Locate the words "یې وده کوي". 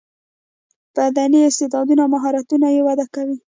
2.75-3.37